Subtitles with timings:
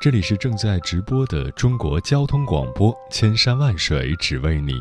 [0.00, 4.80] 这里是正在直播的中国交通广播，千山万水只为你，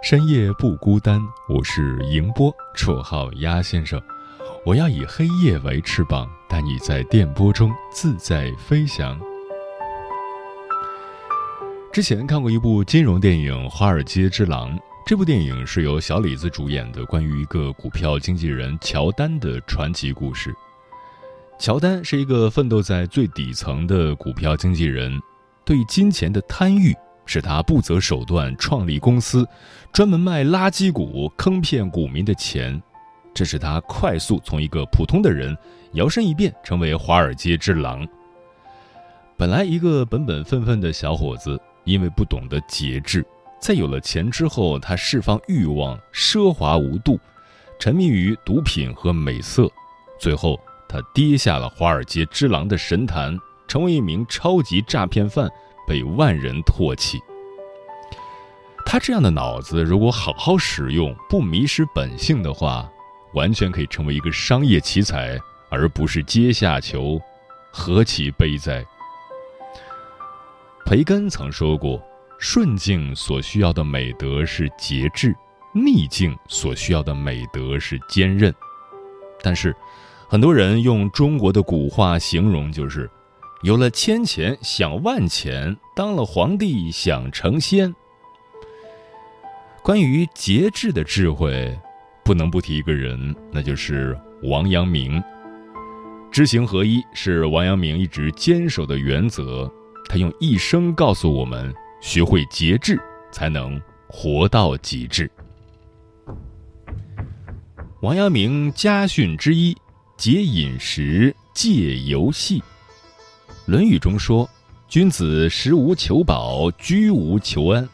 [0.00, 1.20] 深夜不孤单。
[1.48, 4.00] 我是迎波，绰号鸭先生。
[4.64, 9.18] 我要以黑夜为翅膀，带你在电波中自在飞翔。
[11.92, 20.54] 之前看过一部金融电影《华尔街之狼》，这部电影是由小李子主演的，关于一个股票经纪人乔丹的传奇故事。
[21.58, 25.18] 乔丹是一个奋斗在最底层的股票经纪人，
[25.64, 29.46] 对金钱的贪欲使他不择手段创立公司，
[29.92, 32.82] 专门卖垃圾股坑骗股民的钱，
[33.32, 35.56] 这使他快速从一个普通的人
[35.92, 38.06] 摇身一变成为华尔街之狼。
[39.36, 43.24] 本来一个本本分分的小伙子，因为不懂得节制，
[43.58, 47.18] 在有了钱之后，他释放欲望，奢华无度，
[47.78, 49.70] 沉迷于毒品和美色，
[50.20, 50.60] 最后。
[50.88, 55.50] 他跌下了华尔街之狼的神坛，成为一名超级诈骗犯，
[55.88, 57.18] 被万人唾弃。
[58.86, 62.88] 他这样的脑子，如果好好使用，不迷失本性的话，
[63.32, 65.36] 完全可以成为一个商业奇才，
[65.68, 67.20] 而不是阶下囚，
[67.72, 68.84] 何其悲哉！
[70.86, 72.00] 培根曾说过
[72.38, 75.34] ：“顺境所需要的美德是节制，
[75.72, 78.54] 逆境所需要的美德是坚韧。”
[79.42, 79.74] 但是。
[80.28, 83.08] 很多人用中国的古话形容，就是
[83.62, 87.94] 有了千钱想万钱，当了皇帝想成仙。
[89.82, 91.78] 关于节制的智慧，
[92.24, 95.22] 不能不提一个人，那就是王阳明。
[96.32, 99.70] 知行合一是王阳明一直坚守的原则，
[100.08, 105.30] 他用一生告诉我们：学会节制，才能活到极致。
[108.00, 109.76] 王阳明家训之一。
[110.16, 112.60] 节饮食，戒游戏。
[113.66, 114.48] 《论语》中说
[114.88, 117.84] ：“君子食无求饱，居无求安。”《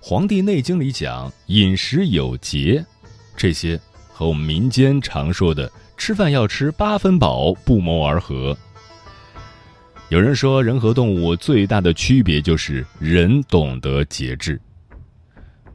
[0.00, 2.84] 黄帝内经》里讲：“饮食有节。”
[3.36, 3.78] 这些
[4.12, 8.56] 和我们民间常说的“吃饭要吃八分饱”不谋而合。
[10.08, 14.58] 有人说，人和动物最大的区别就是人懂得节制。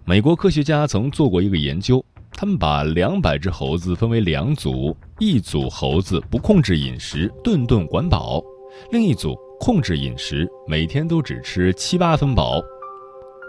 [0.05, 2.03] 美国科学家曾做过一个研究。
[2.35, 8.43] 他们把两百只猴子分为两组，一组猴子不控制饮食，顿顿管饱；
[8.91, 12.61] 另一组控制饮食，每天都只吃七八分饱。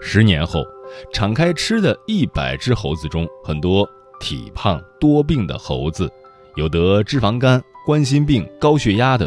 [0.00, 0.62] 十年后，
[1.12, 3.88] 敞开吃的一百只猴子中，很多
[4.20, 6.08] 体胖多病的猴子，
[6.56, 9.26] 有得脂肪肝、冠心病、高血压的；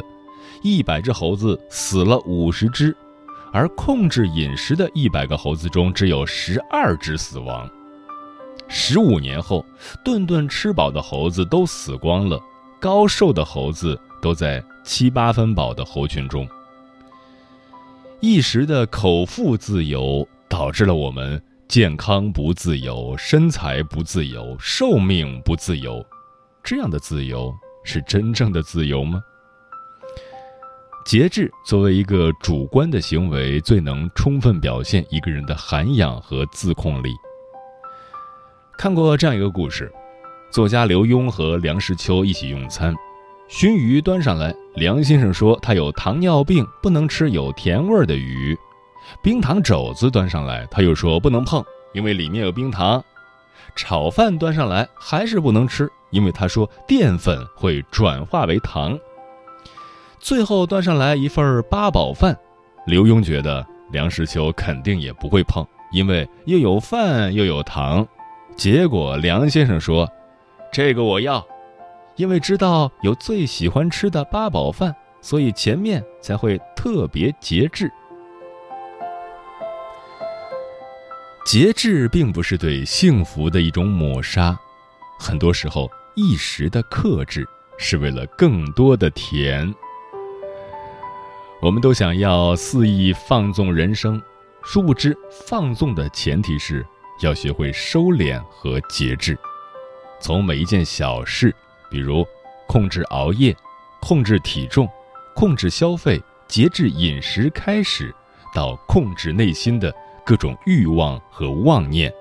[0.62, 2.96] 一百只猴子死了五十只，
[3.52, 7.70] 而控制饮食的一百个猴子中，只有十二只死亡。
[8.68, 9.66] 十五年后，
[10.04, 12.40] 顿顿吃饱的猴子都死光了，
[12.80, 16.48] 高瘦的猴子都在七八分饱的猴群中。
[18.20, 26.04] 一时的口腹自由，导致了我们健康不自由、身材不自由、寿命不自由。
[26.64, 29.22] 这样的自由是真正的自由吗？
[31.06, 37.10] 节制作为一个主观的行为，最能充分表现一个人的涵养和自控力。
[38.78, 39.92] 看过这样一个故事，
[40.52, 42.94] 作家刘墉和梁实秋一起用餐，
[43.48, 48.56] 熏鱼端上来，梁先生说他有糖尿病，不能吃有甜味的鱼；
[49.24, 53.02] 冰糖肘子端上来，他又说不能碰，因为里面有冰糖；
[53.76, 58.96] 炒饭端上来还是不能吃，因为他说淀粉会转化为糖。
[60.20, 62.38] 最后端上来一份八宝饭，
[62.86, 68.08] 刘墉觉得梁实秋肯定也不会碰，因为又有饭又有糖。
[68.58, 70.12] 结果梁先生说
[70.74, 71.46] ：“这个我要，
[72.16, 77.92] 因为知道有最喜欢吃的八宝饭，所以前面才会特别节制。
[81.46, 84.58] 节制并不是对幸福的一种抹杀，
[85.20, 89.72] 很多时候一时的克制是为了更多的甜。
[91.62, 94.20] 我们都想要肆意放纵人生，
[94.64, 95.16] 殊不知
[95.46, 96.84] 放纵的前提是。”
[97.22, 99.38] 要学会收敛和节制，
[100.20, 101.54] 从每一件小事，
[101.90, 102.26] 比如
[102.68, 103.56] 控制熬夜、
[104.02, 104.88] 控制体重、
[105.36, 108.14] 控制消费、节制饮食开始，
[108.54, 109.94] 到控制内心的
[110.26, 112.14] 各种欲望和妄念。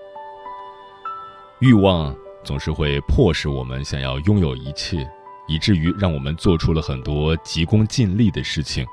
[1.60, 5.06] 欲望总是会迫使我们想要拥有一切，
[5.46, 8.86] 以至于让我们做出了很多急功近利的事情。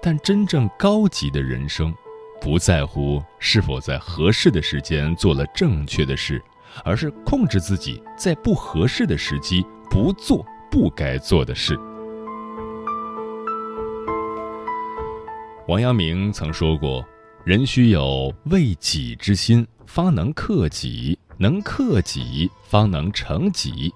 [0.00, 1.92] 但真正高级的人生，
[2.40, 6.42] 不在乎是否在合适的时间做了正确的事，
[6.84, 11.78] 而是控制自己在不合适的时机不做不该做的事。
[15.66, 17.02] 王阳明曾说过
[17.44, 23.92] ：“人须有为己之心，方能克己。”能克己，方能成己。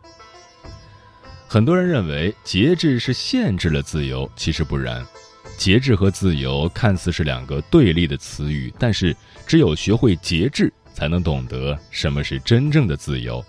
[1.46, 5.06] 很多人认为节制是限制了自由，其实不然。
[5.58, 9.14] 节制和自由看似是两个对立的词语，但是
[9.44, 13.44] 只有学会节制，才能懂得什么是真正的自由。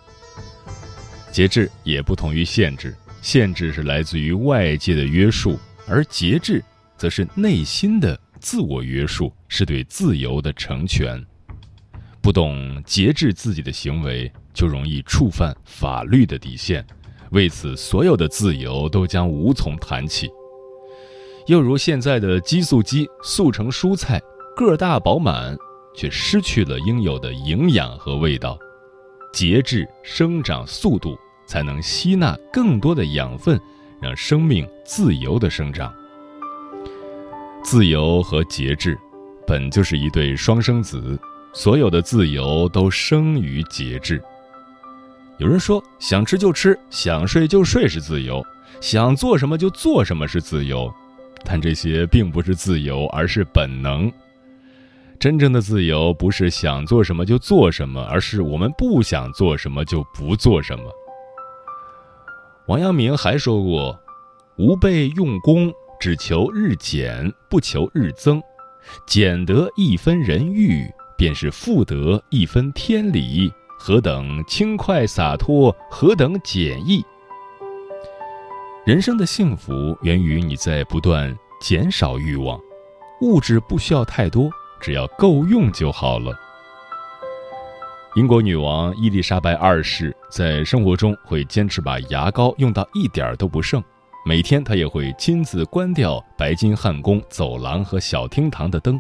[1.31, 5.57] 节制也不同于限制，限制是来自于外界的约束，
[5.87, 6.63] 而节制
[6.97, 11.23] 则是内心的自我约束，是对自由的成全。
[12.21, 16.83] 不懂节制自己的行为，就容易触犯法律的底线，
[17.29, 20.27] 为此所有的自由都将无从谈起。
[21.49, 24.21] 又如现在的激素鸡速成蔬菜，
[24.55, 25.57] 个大饱满，
[25.95, 28.55] 却失去了应有的营养和味道。
[29.33, 31.17] 节制生长速度，
[31.47, 33.59] 才能吸纳更多的养分，
[33.99, 35.91] 让生命自由的生长。
[37.63, 38.95] 自由和节制，
[39.47, 41.19] 本就是一对双生子。
[41.51, 44.21] 所有的自由都生于节制。
[45.39, 48.39] 有人说，想吃就吃，想睡就睡是自由；
[48.81, 50.93] 想做什么就做什么是自由。
[51.43, 54.11] 但这些并不是自由，而是本能。
[55.19, 60.83] 真正的自由不是想做什么就做什么，而是我们不想做什么就不做什么。
[62.67, 63.99] 王阳明还说过
[64.57, 68.41] ：“吾辈用功，只求日减，不求日增，
[69.07, 70.85] 减得一分人欲。”
[71.19, 77.03] 便是复得一分天理，何等轻快洒脱，何等简易。
[78.89, 81.31] 人生的幸福源于你在不断
[81.61, 82.59] 减少欲望，
[83.21, 84.49] 物质不需要太多，
[84.81, 86.35] 只要够用就好了。
[88.15, 93.79] 英国女王伊丽莎白二世在生活中会坚持把牙膏用到一点都不剩，
[94.25, 98.99] 每天她也会亲自关掉白金汉宫走廊和小厅堂的灯。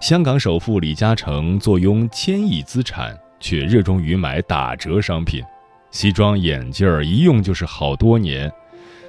[0.00, 5.42] 香港首富李嘉诚坐拥千亿资产，却热衷于买打折商品，
[5.90, 8.52] 西装眼镜一用就是好多年，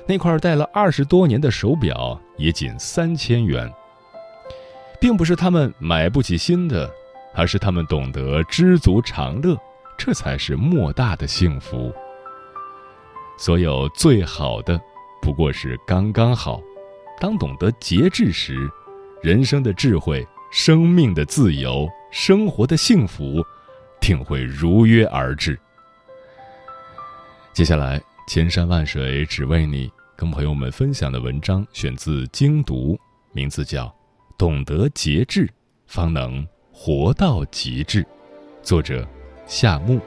[0.08, 3.72] 那块戴了二十多年的手表也仅三千元。
[5.00, 6.90] 并不是他们买不起新的，
[7.36, 9.56] 而是他们懂得知足常乐，
[9.98, 11.94] 这才是莫大的幸福。
[13.38, 14.80] 所有最好的，
[15.22, 16.60] 不过是刚刚好。
[17.20, 18.68] 当懂得节制时，
[19.22, 20.28] 人生的智慧。
[20.50, 23.44] 生命的自由，生活的幸福，
[24.00, 25.60] 定会如约而至。
[27.52, 32.96] 接下来，千山万水只为你，跟朋友们分享的文章选自《精读》，
[33.34, 33.86] 名字叫
[34.36, 35.48] 《懂得节制，
[35.86, 38.02] 方能活到极致》，
[38.64, 39.08] 作者
[39.46, 40.02] 夏木。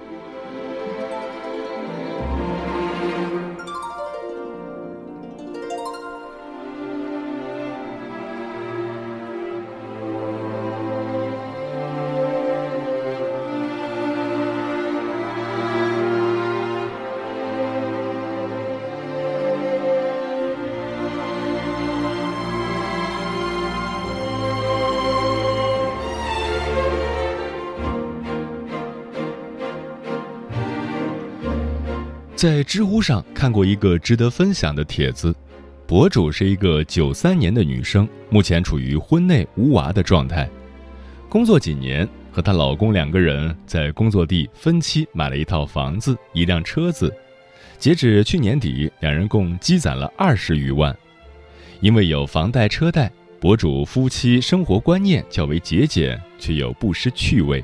[32.41, 35.37] 在知乎上看过一个值得分享的帖子，
[35.87, 40.49] 博主是一个九三年的女生，目前处于婚内无娃的状态。
[41.29, 47.15] 工作几年，和她老公两个人在工作地分期买了一套房子、一辆车子。
[47.79, 50.97] 截止去年底，两人共积攒了二十余万。
[51.83, 57.63] 因为有房贷车贷，博主夫妻生活观念较为节俭，却又不失趣味。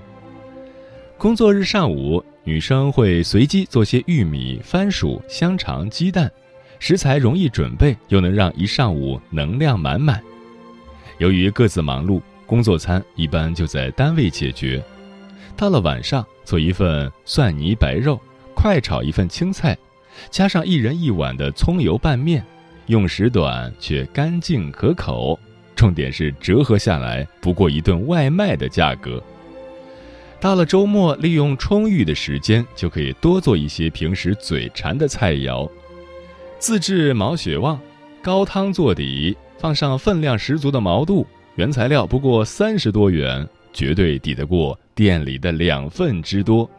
[1.17, 2.23] 工作日上午。
[2.47, 6.31] 女生会随机做些玉米、番薯、香肠、鸡蛋，
[6.79, 10.23] 食材容易准备，又能让一上午能量满满。
[11.19, 14.81] 由于各自忙碌，工作餐一般就在单位解决。
[15.57, 18.17] 到了晚上，做一份蒜泥白肉，
[18.55, 19.77] 快炒一份青菜，
[20.31, 22.45] 加上一人一碗的葱油拌面，
[22.87, 25.37] 用时短却干净可口。
[25.75, 29.21] 重点是折合下来不过一顿外卖的价格。
[30.47, 35.69] 到了周末，利用充裕的时间，就可以多做一些平时嘴馋的菜肴。
[36.61, 37.77] 自制毛血旺，
[38.23, 41.27] 高汤做底，放上分量十足的毛肚，
[41.57, 46.71] 原材料不过三十多元，绝对抵得过店里的两份之多。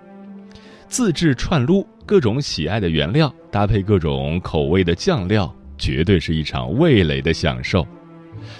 [0.88, 7.86] 自制串撸，各种喜爱的原料搭配各种口味的酱料，绝对是一场味蕾的享受。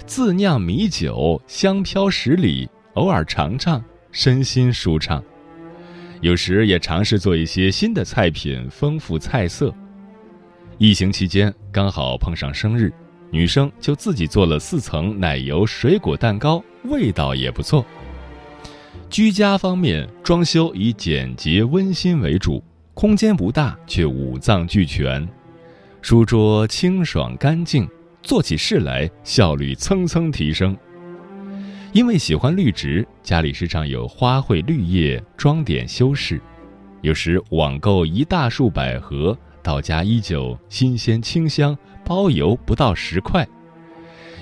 [0.04, 5.22] 自酿米酒，香飘十里，偶尔尝尝，身心舒畅。
[6.20, 9.72] 有时也尝试做一些新的菜品，丰富菜色。
[10.76, 12.92] 疫情期间刚好碰上生日，
[13.30, 17.84] 女生就自己做了四层奶油水果蛋糕，味道也不错。
[19.10, 22.62] 居家方面，装修以简洁温馨为主，
[22.94, 25.26] 空间不大却五脏俱全，
[26.02, 27.88] 书桌清爽干净，
[28.22, 30.76] 做起事来效率蹭蹭提升。
[31.98, 36.40] 因为喜欢绿植，家里时常有花卉绿叶装点修饰，
[37.00, 39.36] 有时网购一大束百合。
[39.64, 43.44] 到家依旧新鲜清香，包邮不到十块。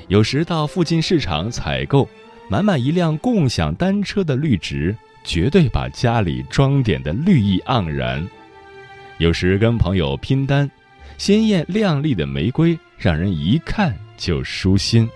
[0.09, 2.07] 有时到附近市场采购，
[2.51, 4.95] 满满一辆共享单车的绿植，
[5.25, 8.29] 绝对把家里装点的绿意盎然。
[9.17, 10.71] 有时跟朋友拼单，
[11.17, 15.09] 鲜艳亮丽的玫瑰让人一看就舒心。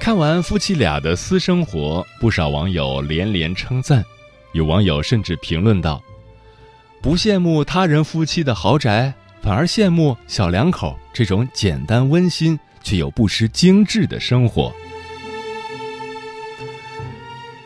[0.00, 4.02] 看完夫妻俩的私生活，不少网友连连称赞，
[4.52, 6.02] 有网友甚至评论道。
[7.02, 14.72] 不羡慕他人夫妻的豪宅，反而羡慕小两口这种简单温馨却又不失精致的生活。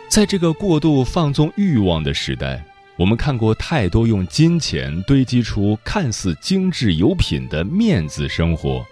[0.08, 2.60] 在这个过度放纵欲望的时代，
[2.96, 8.84] 我们看过太多用金钱堆积出看似精致有品的面子生活。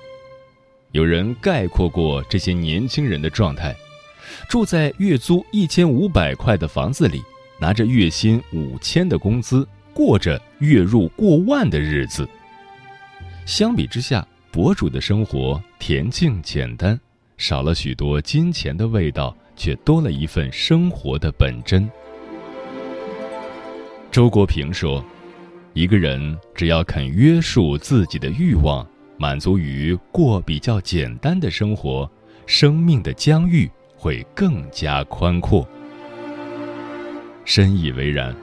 [0.92, 3.74] 有人概括过这些年轻人的状态：
[4.48, 7.22] 住在月租一千五百块的房子里，
[7.58, 9.66] 拿着月薪五千的工资。
[9.94, 12.26] 过着月入过万的日子。
[13.44, 16.98] 相比之下，博主的生活恬静简单，
[17.36, 21.90] 少了许多金钱的味道，却多了一份生活的本真。
[24.10, 25.04] 周国平说
[25.74, 28.86] ：“一个人只要肯约束自己的欲望，
[29.22, 32.10] 满足于过比较简单的生活，
[32.44, 35.64] 生命的疆域会更加宽阔。”
[37.46, 38.34] 深以为然。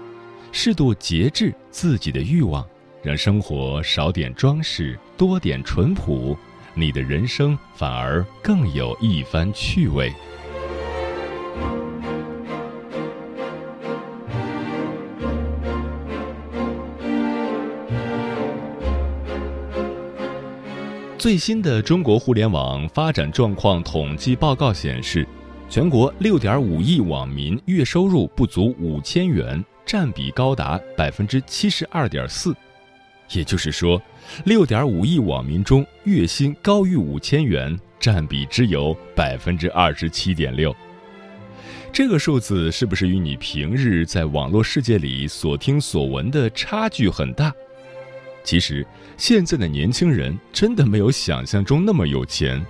[0.53, 2.65] 适度节制自己的欲望，
[3.03, 6.35] 让生活少点装饰，多点淳朴，
[6.73, 10.13] 你的人生反而更有一番趣味。
[21.19, 25.27] 最新的中国互联网发展状况统计报告显示，
[25.67, 29.61] 全国六点五亿网民月收入不足五千元。
[29.85, 32.55] 占比高达百分之七十二点四，
[33.31, 34.01] 也就是说，
[34.45, 40.73] 六点五亿网民中，月薪高于五千元占比只有百分之二十七点六。
[41.91, 47.51] 这个数字是不是与你平日在网络世界里所听所闻的差距很大？
[48.43, 48.85] 其实，
[49.17, 52.65] 现在的年轻人真的没有想象中那么有钱，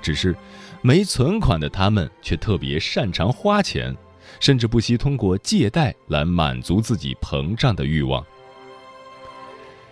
[0.00, 0.34] 只是
[0.82, 3.96] 没存款的他们却特别擅长花钱。
[4.40, 8.24] 甚至不惜通过借贷来满足自己膨胀的欲望。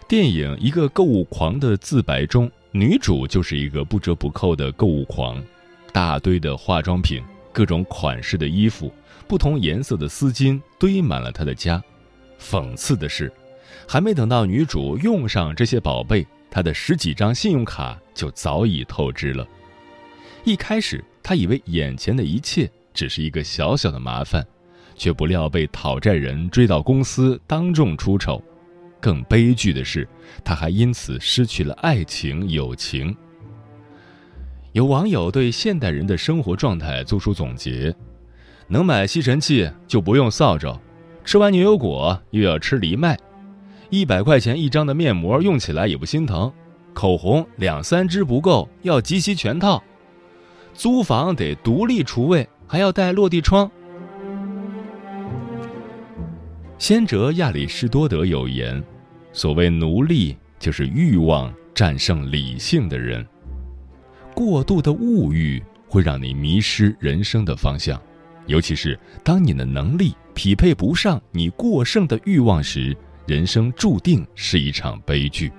[0.07, 5.43] 电影《一个购物狂的自白》中，女主就是一个不折不扣的购物狂，
[5.91, 8.93] 大堆的化妆品、各种款式的衣服、
[9.27, 11.83] 不同颜色的丝巾堆满了她的家。
[12.39, 13.33] 讽刺的是，
[13.87, 19.47] 还没等到女主用上这些宝贝，她的十几张信用卡就早已透支了。
[20.45, 22.71] 一开始，她以为眼前的一切。
[22.95, 24.43] 只是一个小小的麻烦，
[24.95, 28.43] 却不料被讨债人追到公司当众出丑。
[28.99, 30.09] 更悲剧的是，
[30.43, 33.15] 他还因此失去了爱情、友情。
[34.73, 37.95] 有网友对现代人的生活状态做出总结：
[38.67, 40.75] 能买吸尘器就不用扫帚，
[41.23, 43.15] 吃完牛油果又要吃藜麦，
[43.91, 46.53] 一百块钱一张的面膜用起来也不心疼，
[46.93, 49.83] 口红两三支不够，要集齐全套，
[50.75, 52.49] 租房得独立厨卫。
[52.69, 53.71] 还要带落地窗。
[56.79, 58.83] 先哲亚里士多德有言
[59.33, 63.25] ：“所谓奴隶，就是欲望战胜理性的人。
[64.35, 68.03] 过度的物欲会让你迷失人生的方向，
[68.47, 75.53] 尤其是当你的能力匹配不上你过剩的欲望时，人生注定是一场悲剧。”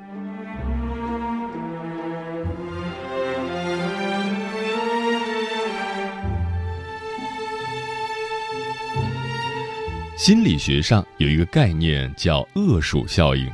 [10.17, 13.47] 心理学上有一个概念叫“恶鼠效应”，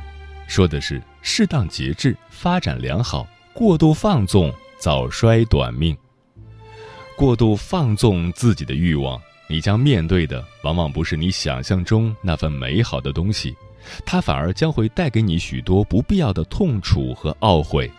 [0.48, 5.96] 说的是适当节制，发展良好；过度放纵，早衰短命。
[7.16, 13.54] 过度放纵自己的欲望，你将面对的往往不是你想象中那份美好的东西，
[14.04, 17.90] 它反而将会带给你许多不必要的痛楚和懊悔。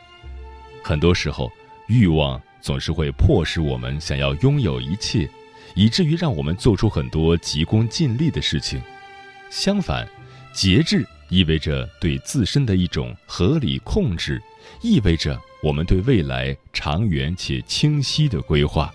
[0.83, 1.51] 很多时候，
[1.87, 5.29] 欲望总是会迫使我们想要拥有一切，
[5.75, 8.81] 以至于让我们做出很多急功近利的事情。
[9.49, 10.07] 相反，
[10.53, 14.41] 节制意味着对自身的一种合理控制，
[14.81, 18.93] 意味着我们对未来长远且清晰的规划。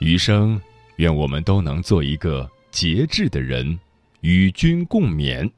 [0.00, 0.60] 余生，
[0.96, 3.78] 愿我们都能做一个节制的人，
[4.20, 5.50] 与君共勉。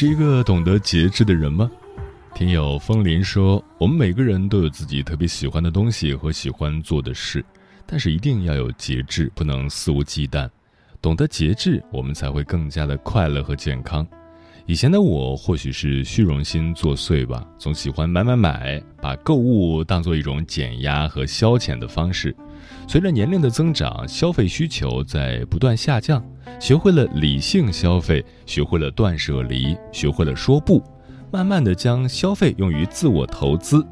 [0.00, 1.68] 是一个懂得节制的人吗？
[2.32, 7.44] 听友风林说：“我们每个人都有自己特别喜欢的东西和喜欢做的事，
[7.84, 10.48] 但是一定要有节制，不能肆无忌惮。
[11.02, 14.06] 懂得节制，我们才会更加的快乐和健康。”
[14.66, 22.32] 以前的我或许是虚荣心作祟吧，总喜欢买买买，把购物当做一种减压和消遣的方式。
[22.88, 26.24] 随着年龄的增长，消费需求在不断下降，
[26.58, 30.82] 学会了理性消费，学会了断舍离，学会了说不。
[31.30, 33.86] 慢慢的将消费用于自我投资，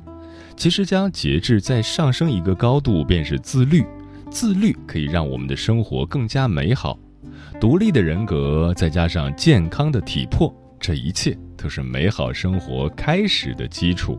[0.57, 3.85] 其实将节制再上升一个高度，便是自律。
[4.31, 6.99] 自律可以让我们的生活更加美好，
[7.61, 14.19] 独立的人格再加上健康的体魄，这一切都是美好生活开始的基础。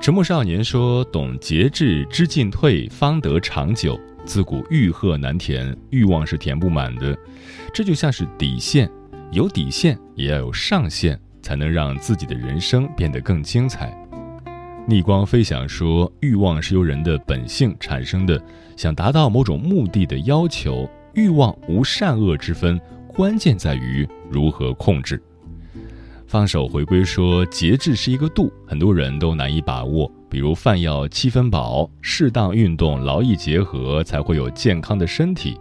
[0.00, 3.98] 迟暮少年说：“懂节制，知进退，方得长久。
[4.24, 7.16] 自古欲壑难填，欲望是填不满的，
[7.72, 8.90] 这就像是底线，
[9.32, 13.96] 有底线也要有上限。”才能让自己的人生变得更精彩。
[14.84, 18.42] 逆光飞翔说：“欲望是由人的本性产生的，
[18.76, 20.90] 想达到某种目的的要求。
[21.14, 25.22] 欲望无善恶之分，关键在于如何控制。”
[26.26, 30.10] 放手回归说：“节制是一个度，很多人都难以把握。
[30.28, 35.56] 比如饭要七分饱，适当运动，劳逸结合，才会有健康的身体。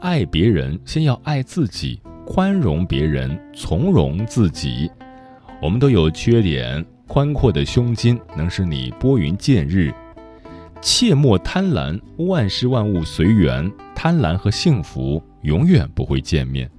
[0.00, 4.90] 爱别人，先要爱自己，宽容别人，从容自己。”
[5.60, 9.92] 我们都有缺点，宽阔的胸襟能使你拨云见日。
[10.80, 13.70] 切莫贪婪，万事万物随缘。
[13.94, 16.70] 贪婪和幸福永远不会见面。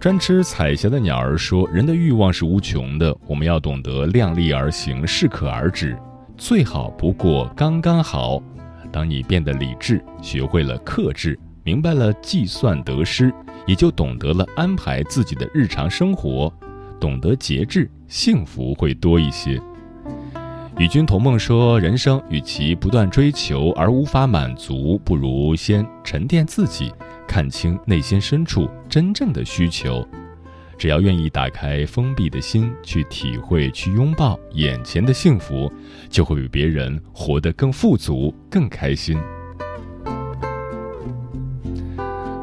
[0.00, 5.94] 专吃彩霞的鸟儿说：“人的欲望是无穷的，我们要懂得量力而行，适可而止，
[6.38, 8.42] 最好不过刚刚好。
[8.90, 13.30] 当你变得理智，学会了克制，明白了计算得失，
[13.66, 16.50] 也就懂得了安排自己的日常生活。”
[16.98, 19.60] 懂得节制，幸福会多一些。
[20.78, 26.90] 与君同梦说，人生与其不断追求而无法满足，不如先沉淀自己，
[27.30, 30.04] 看清内心深处真正的需求。
[30.76, 35.72] 只要愿意打开封闭的心，去体会、去拥抱眼前的幸福，
[36.08, 39.16] 就会比别人活得更富足、更开心。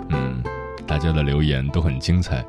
[0.10, 0.42] 嗯，
[0.88, 2.46] 大家的留言都很精彩。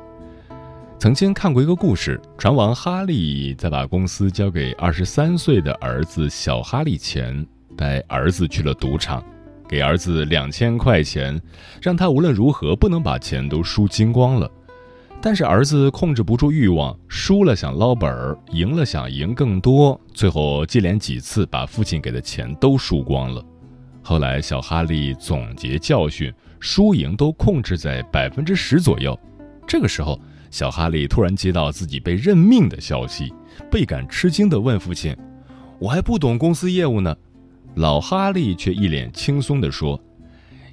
[0.97, 9.21] 曾经看过一个故事，船王哈利在把公司交给二十三岁的儿子小哈利前，带儿子去了赌场，
[9.69, 11.39] 给儿子两千块钱，
[11.79, 14.51] 让他无论如何不能把钱都输精光了。
[15.21, 23.45] 但是儿子控制不住欲望，输了想捞本儿，赢了想赢更多，最后接连几次把父亲给的钱都输光了。
[24.01, 29.17] 后来小哈利总结教训，输赢都控制在百分之十左右。
[29.67, 30.19] 这个时候。
[30.51, 33.31] 小哈利突然接到自己被任命的消息，
[33.69, 35.15] 倍感吃惊地问父亲
[35.77, 37.15] ：“我还不懂公司业务呢。”
[37.79, 39.97] 老哈利却一脸轻松地说：“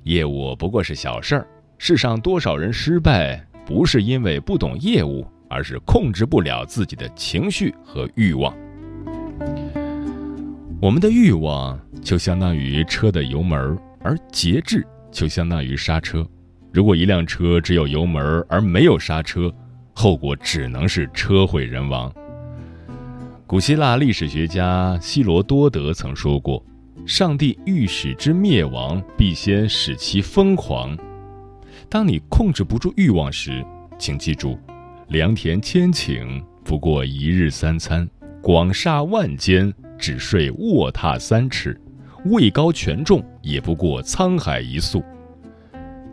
[0.03, 1.47] 业务不过是小事儿。
[1.79, 8.53] 世上多少人失败，不是因为不懂业务，而是控制不了自己的情绪和欲望。
[10.83, 16.27] 我们的欲望就相当于车的油门，而节制就相当于刹车。
[16.73, 19.49] 如果一辆车只有油门而没有刹车，
[19.93, 22.13] 后果只能是车毁人亡。
[23.47, 26.61] 古希腊历史学家希罗多德曾说过
[27.07, 30.97] ：“上帝欲使之灭亡，必先使其疯狂。”
[31.89, 33.65] 当你控制不住欲望时，
[33.99, 34.59] 请记住：
[35.09, 38.09] 良田千顷不过一日三餐，
[38.43, 41.81] 广厦万间只睡卧榻三尺，
[42.25, 45.03] 位高权重也不过沧海一粟。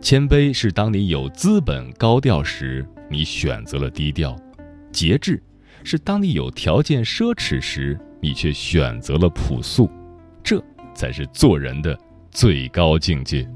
[0.00, 2.86] 谦卑是当你有资本高调时。
[3.10, 4.34] 你选择了低调，
[4.90, 5.40] 节制
[5.84, 9.88] 是当你有条件奢侈时，你却选择了朴素，
[10.94, 11.98] 才是做人的
[12.30, 13.46] 最高境界。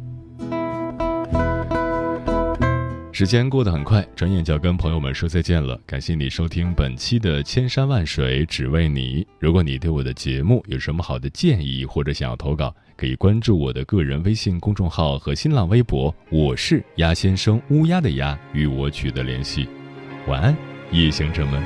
[3.11, 5.77] 时间过得很快，转眼就要跟朋友们说再见了。
[5.85, 9.24] 感谢你收听本期的《千山万水只为你》。
[9.40, 19.68] 如果你对我的节目有什么好的建议，或者想要投稿，可以关注我的个人微信公众号和新浪微博，我是鸭先生，乌鸦的鸭，与我取得联系。
[20.29, 20.57] 晚安，
[20.92, 21.61] 夜行者们。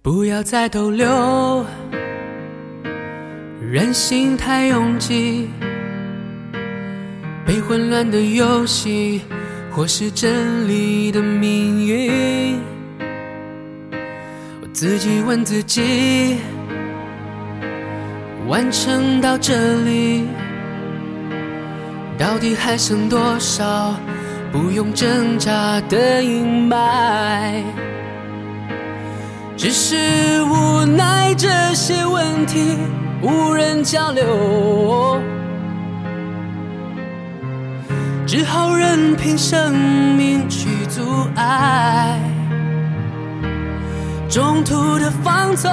[0.00, 1.66] 不要再逗留，
[3.74, 5.48] 人心太拥挤，
[7.44, 9.22] 被混乱的游戏，
[9.72, 12.60] 或是真理的命运。
[14.62, 16.36] 我自己问自己。
[18.46, 20.22] 完成到这里，
[22.16, 23.96] 到底还剩多少
[24.52, 27.60] 不用挣扎的阴霾？
[29.56, 29.96] 只是
[30.44, 32.76] 无奈这些问题
[33.24, 35.18] 无人交流，
[38.26, 39.72] 只好任凭生
[40.14, 42.20] 命去阻碍，
[44.28, 45.72] 中途的放纵。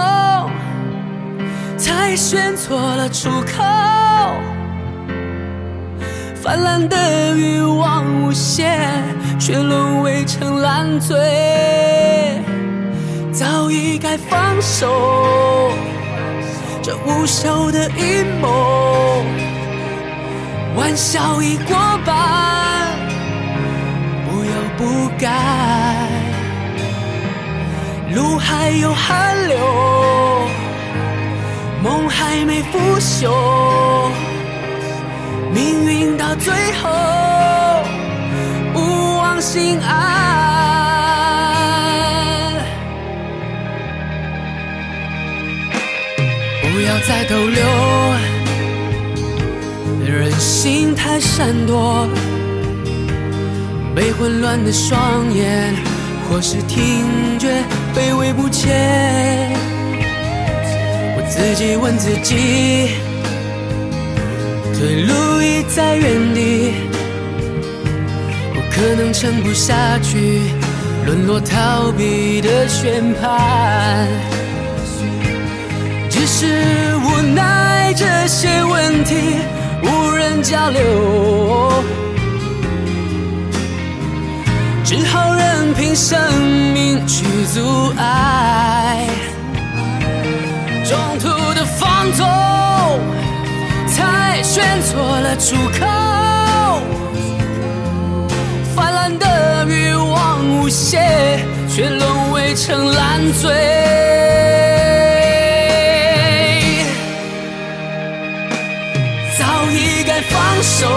[1.77, 3.63] 才选错了出口，
[6.35, 9.03] 泛滥的欲望无限，
[9.39, 11.17] 却沦为成烂醉。
[13.33, 15.71] 早已该放手，
[16.83, 19.23] 这无休的阴谋，
[20.75, 22.97] 玩笑已过半，
[24.25, 25.29] 不要不该，
[28.15, 29.59] 路还有寒流。
[31.83, 33.31] 梦还没腐朽，
[35.53, 36.89] 命运到最后
[38.73, 40.50] 不忘心安，
[47.07, 47.63] 在逗留，
[50.05, 52.07] 人心太闪躲，
[53.95, 55.73] 被混乱的双眼
[56.29, 57.47] 或是听觉
[57.95, 59.49] 卑微不前。
[61.17, 62.95] 我自己问自己，
[64.73, 66.73] 退路已在原地，
[68.53, 70.41] 不可能撑不下去，
[71.05, 74.07] 沦落逃避的宣判。
[76.33, 79.35] 是无奈这些问题
[79.83, 80.81] 无人交流，
[84.81, 86.17] 只好任凭生
[86.73, 89.05] 命去阻碍。
[90.85, 92.25] 中途的放纵，
[93.87, 95.85] 才选错了出口。
[98.73, 103.51] 泛滥的欲望无限，却沦为成烂醉。
[110.62, 110.88] 手，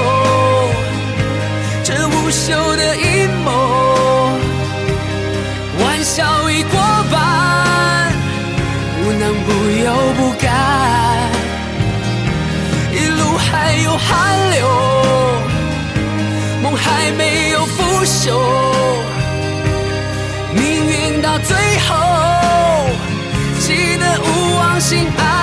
[1.83, 3.51] 这无休的阴谋，
[5.81, 6.79] 玩笑已过
[7.11, 8.13] 半。
[9.03, 9.53] 不能不
[9.85, 10.49] 由不该，
[12.93, 14.67] 一路还有汗流，
[16.63, 18.33] 梦还没有腐朽，
[20.55, 21.95] 命运到最后，
[23.61, 25.34] 记得勿忘心爱。